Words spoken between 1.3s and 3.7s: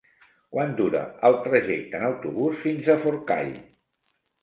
trajecte en autobús fins a Forcall?